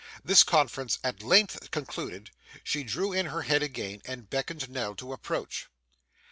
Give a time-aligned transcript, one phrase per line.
[0.25, 2.31] This conference at length concluded,
[2.63, 5.67] she drew in her head again, and beckoned Nell to approach.